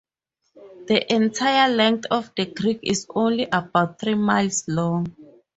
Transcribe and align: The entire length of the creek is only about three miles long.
The 0.87 1.13
entire 1.13 1.69
length 1.71 2.07
of 2.09 2.31
the 2.35 2.47
creek 2.47 2.79
is 2.81 3.05
only 3.13 3.47
about 3.51 3.99
three 3.99 4.15
miles 4.15 4.67
long. 4.67 5.15